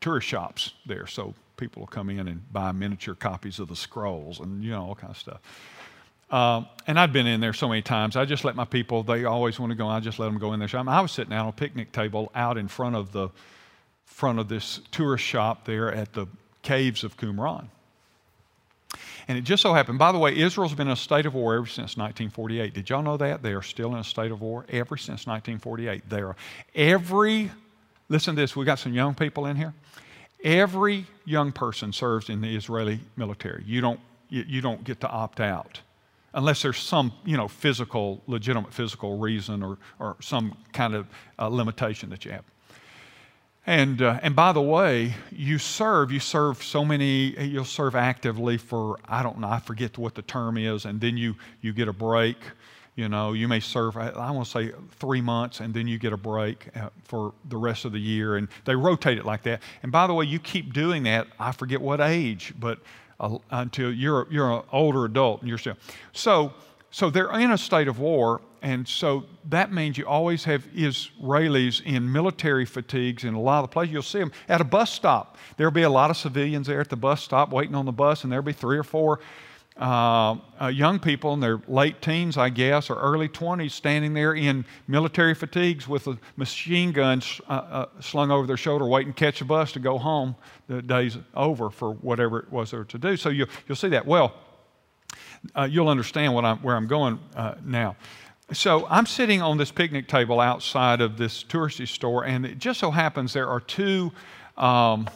[0.00, 1.06] tourist shops there.
[1.06, 4.84] So people will come in and buy miniature copies of the scrolls and, you know,
[4.84, 5.40] all kind of stuff.
[6.32, 8.16] Um, and I'd been in there so many times.
[8.16, 10.54] I just let my people, they always want to go, I just let them go
[10.54, 10.68] in there.
[10.68, 13.28] So I, I was sitting out on a picnic table out in front of the
[14.06, 16.26] front of this tourist shop there at the
[16.62, 17.66] caves of Qumran.
[19.28, 21.54] And it just so happened, by the way, Israel's been in a state of war
[21.54, 22.74] ever since 1948.
[22.74, 23.42] Did y'all know that?
[23.42, 26.08] They are still in a state of war ever since 1948.
[26.08, 26.34] They are
[26.74, 27.50] every,
[28.08, 29.74] listen to this, we got some young people in here.
[30.42, 33.62] Every young person serves in the Israeli military.
[33.64, 35.80] You don't, you, you don't get to opt out
[36.34, 41.06] unless there's some you know physical legitimate physical reason or, or some kind of
[41.38, 42.44] uh, limitation that you have
[43.66, 48.56] and, uh, and by the way, you serve, you serve so many, you'll serve actively
[48.56, 51.86] for, I don't know, I forget what the term is, and then you, you get
[51.86, 52.36] a break.
[52.96, 56.12] You know, you may serve, I want to say three months, and then you get
[56.12, 58.36] a break uh, for the rest of the year.
[58.36, 59.62] And they rotate it like that.
[59.82, 62.80] And by the way, you keep doing that, I forget what age, but
[63.50, 65.76] until you're, you're an older adult and you're still.
[66.12, 66.52] So,
[66.90, 71.82] so they're in a state of war, and so that means you always have Israelis
[71.84, 73.92] in military fatigues in a lot of the places.
[73.92, 75.38] You'll see them at a bus stop.
[75.56, 78.24] There'll be a lot of civilians there at the bus stop waiting on the bus,
[78.24, 79.20] and there'll be three or four
[79.76, 84.34] uh, uh, young people in their late teens, I guess, or early 20s, standing there
[84.34, 89.18] in military fatigues with a machine gun uh, uh, slung over their shoulder, waiting to
[89.18, 90.36] catch a bus to go home.
[90.68, 93.16] The day's over for whatever it was there to do.
[93.16, 94.06] So you, you'll see that.
[94.06, 94.34] Well,
[95.54, 97.96] uh, you'll understand I'm, where I'm going uh, now.
[98.52, 102.80] So I'm sitting on this picnic table outside of this touristy store, and it just
[102.80, 104.12] so happens there are two
[104.58, 105.08] um,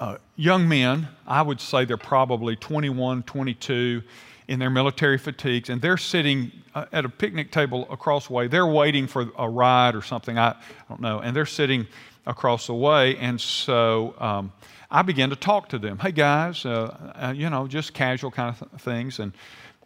[0.00, 1.06] uh, young men.
[1.26, 4.02] I would say they're probably 21, 22
[4.48, 8.48] in their military fatigues, and they're sitting uh, at a picnic table across the way.
[8.48, 10.56] They're waiting for a ride or something, I, I
[10.88, 11.86] don't know, and they're sitting
[12.26, 13.16] across the way.
[13.18, 14.52] And so um,
[14.90, 15.98] I began to talk to them.
[15.98, 19.20] Hey, guys, uh, uh you know, just casual kind of th- things.
[19.20, 19.32] And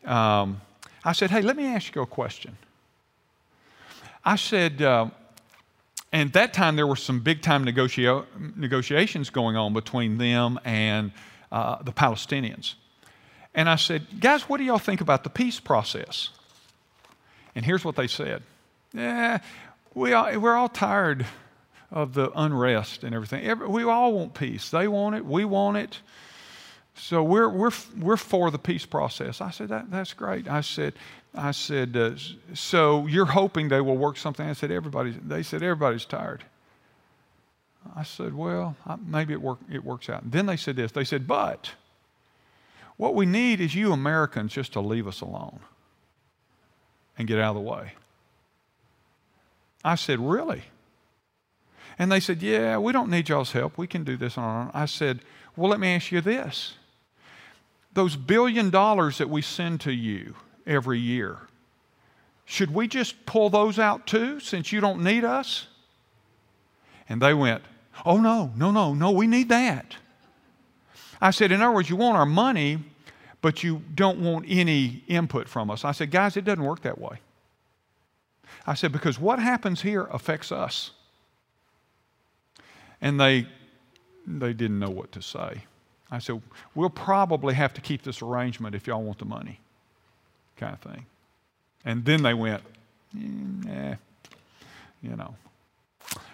[0.07, 0.61] um,
[1.05, 2.57] I said, Hey, let me ask you a question.
[4.25, 4.81] I said,
[6.15, 11.11] and that time there were some big time negotia- negotiations going on between them and
[11.51, 12.75] uh, the Palestinians.
[13.53, 16.31] And I said, Guys, what do y'all think about the peace process?
[17.57, 18.45] And here's what they said
[18.93, 19.41] Yeah,
[19.93, 21.27] we all, we're all tired
[21.91, 23.45] of the unrest and everything.
[23.45, 24.71] Every, we all want peace.
[24.71, 25.99] They want it, we want it.
[26.97, 29.41] So we're, we're, we're for the peace process.
[29.41, 30.49] I said, that, that's great.
[30.49, 30.95] I said,
[31.35, 32.13] I said, uh,
[32.55, 34.49] so you're hoping they will work something?
[34.49, 36.45] I said, everybody, they said, everybody's tired.
[37.97, 38.77] I said, well,
[39.07, 40.23] maybe it, work, it works out.
[40.23, 40.93] And then they said this.
[40.93, 41.73] They said, but
[42.97, 45.59] what we need is you Americans just to leave us alone
[47.19, 47.93] and get out of the way.
[49.85, 50.63] I said, really?
[51.99, 53.77] And they said, yeah, we don't need y'all's help.
[53.77, 54.71] We can do this on our own.
[54.73, 55.21] I said,
[55.57, 56.75] well, let me ask you this
[57.95, 60.35] those billion dollars that we send to you
[60.67, 61.39] every year,
[62.45, 65.67] should we just pull those out too since you don't need us?
[67.09, 67.63] And they went,
[68.05, 69.97] Oh, no, no, no, no, we need that.
[71.21, 72.81] I said, In other words, you want our money,
[73.41, 75.85] but you don't want any input from us.
[75.85, 77.19] I said, Guys, it doesn't work that way.
[78.67, 80.91] I said, Because what happens here affects us.
[83.01, 83.47] And they,
[84.27, 85.65] they didn't know what to say.
[86.15, 86.41] I said,
[86.75, 89.61] We'll probably have to keep this arrangement if y'all want the money,
[90.57, 91.07] kind of thing.
[91.85, 92.63] And then they went,
[93.69, 93.95] eh,
[95.03, 95.35] you know.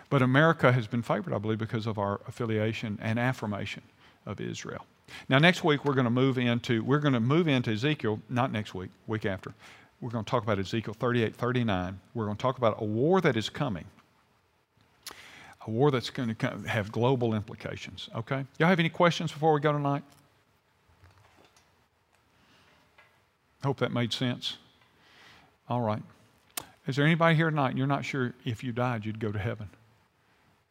[0.09, 3.83] But America has been favored, I believe, because of our affiliation and affirmation
[4.27, 4.85] of Israel.
[5.29, 8.21] Now, next week we're going to move into we're going to move into Ezekiel.
[8.29, 9.55] Not next week, week after.
[10.01, 12.01] We're going to talk about Ezekiel 38, 39.
[12.15, 13.85] We're going to talk about a war that is coming
[15.67, 18.09] a war that's going to have global implications.
[18.15, 18.45] Okay?
[18.59, 20.03] Y'all have any questions before we go tonight?
[23.63, 24.57] Hope that made sense.
[25.69, 26.03] All right.
[26.87, 29.39] Is there anybody here tonight and you're not sure if you died you'd go to
[29.39, 29.69] heaven?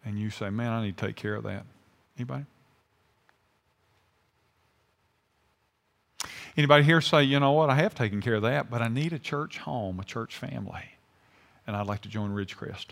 [0.04, 1.66] And you say, man, I need to take care of that.
[2.18, 2.46] Anybody?
[6.58, 9.14] Anybody here say, you know what, I have taken care of that, but I need
[9.14, 10.84] a church home, a church family,
[11.68, 12.88] and I'd like to join Ridgecrest?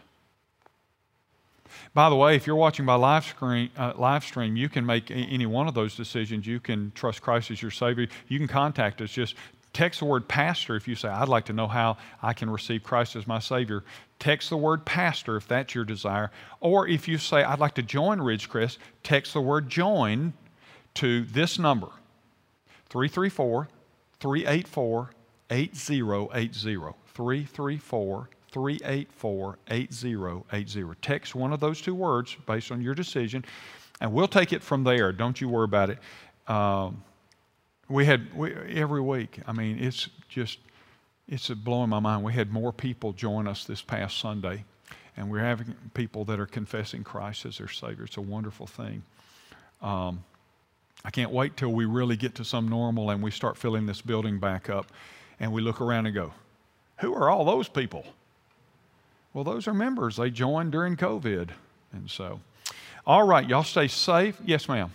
[1.93, 5.11] By the way, if you're watching by live, screen, uh, live stream, you can make
[5.11, 6.45] any one of those decisions.
[6.45, 8.07] You can trust Christ as your Savior.
[8.27, 9.09] You can contact us.
[9.09, 9.35] Just
[9.73, 12.83] text the word pastor if you say, I'd like to know how I can receive
[12.83, 13.83] Christ as my Savior.
[14.19, 16.31] Text the word pastor if that's your desire.
[16.59, 20.33] Or if you say, I'd like to join Ridgecrest, text the word join
[20.95, 21.89] to this number
[22.89, 23.67] 334
[24.19, 25.11] 384
[25.49, 26.95] 8080.
[27.17, 30.99] 334 384 8080.
[31.01, 33.43] Text one of those two words based on your decision,
[34.01, 35.11] and we'll take it from there.
[35.11, 35.99] Don't you worry about it.
[36.47, 37.03] Um,
[37.89, 40.59] we had we, every week, I mean, it's just,
[41.27, 42.23] it's blowing my mind.
[42.23, 44.63] We had more people join us this past Sunday,
[45.15, 48.05] and we're having people that are confessing Christ as their Savior.
[48.05, 49.03] It's a wonderful thing.
[49.81, 50.23] Um,
[51.05, 54.01] I can't wait till we really get to some normal and we start filling this
[54.01, 54.91] building back up
[55.39, 56.33] and we look around and go,
[56.97, 58.05] who are all those people?
[59.37, 60.15] Well, those are members.
[60.15, 61.49] They joined during COVID.
[61.93, 62.39] And so,
[63.05, 64.35] all right, y'all stay safe.
[64.43, 64.91] Yes, ma'am.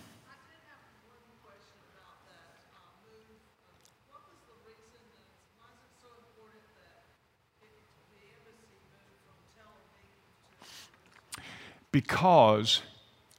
[11.93, 12.81] Because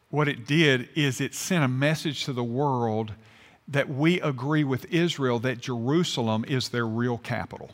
[0.08, 3.12] what it did is it sent a message to the world
[3.68, 7.72] that we agree with Israel that Jerusalem is their real capital.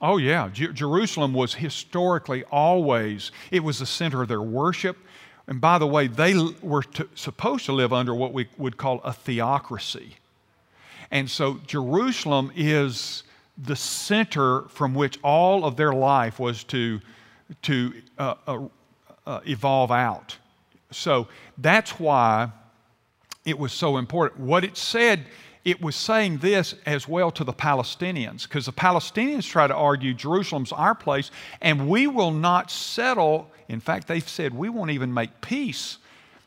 [0.00, 0.48] Oh, yeah.
[0.48, 4.96] Jer- Jerusalem was historically always, it was the center of their worship.
[5.46, 9.00] And by the way, they were to, supposed to live under what we would call
[9.02, 10.16] a theocracy.
[11.10, 13.24] And so Jerusalem is
[13.58, 17.00] the center from which all of their life was to,
[17.62, 18.60] to uh, uh,
[19.26, 20.36] uh, evolve out.
[20.92, 21.28] So
[21.58, 22.50] that's why
[23.44, 24.40] it was so important.
[24.40, 25.26] What it said,
[25.64, 30.14] it was saying this as well to the Palestinians, because the Palestinians try to argue
[30.14, 31.30] Jerusalem's our place,
[31.60, 33.50] and we will not settle.
[33.68, 35.98] In fact, they've said we won't even make peace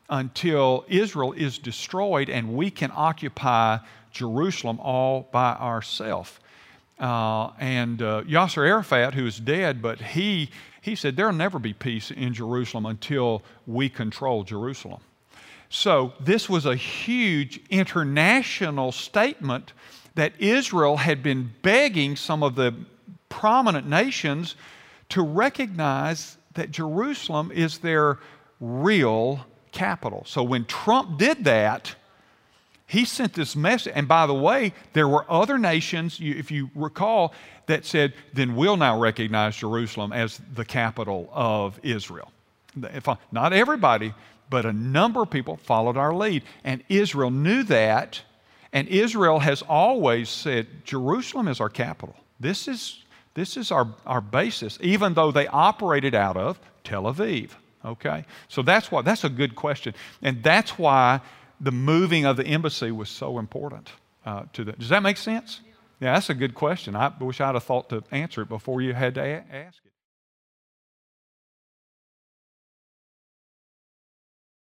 [0.10, 3.78] until Israel is destroyed and we can occupy
[4.12, 6.40] Jerusalem all by ourselves.
[7.00, 10.50] Uh, and uh, Yasser Arafat, who is dead, but he,
[10.82, 15.02] he said there'll never be peace in Jerusalem until we control Jerusalem.
[15.76, 19.74] So, this was a huge international statement
[20.14, 22.76] that Israel had been begging some of the
[23.28, 24.54] prominent nations
[25.10, 28.20] to recognize that Jerusalem is their
[28.60, 30.22] real capital.
[30.28, 31.96] So, when Trump did that,
[32.86, 33.94] he sent this message.
[33.96, 37.34] And by the way, there were other nations, if you recall,
[37.66, 42.32] that said, then we'll now recognize Jerusalem as the capital of Israel.
[43.32, 44.14] Not everybody,
[44.50, 46.44] but a number of people followed our lead.
[46.64, 48.22] And Israel knew that.
[48.72, 52.16] And Israel has always said, Jerusalem is our capital.
[52.40, 53.04] This is,
[53.36, 57.52] this is our, our basis, even though they operated out of Tel Aviv.
[57.86, 58.26] Okay?
[58.48, 59.94] So that's why, that's a good question.
[60.22, 61.22] And that's why
[61.62, 63.92] the moving of the embassy was so important
[64.26, 64.80] uh, to that.
[64.80, 65.62] Does that make sense?
[65.64, 65.72] Yeah.
[66.02, 66.96] yeah, that's a good question.
[66.96, 69.93] I wish I'd have thought to answer it before you had to a- ask it.